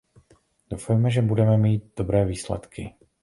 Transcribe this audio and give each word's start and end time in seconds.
Doufejme, 0.69 1.09
že 1.09 1.21
budeme 1.21 1.57
mít 1.57 1.93
dobré 1.97 2.25
výsledky. 2.25 2.95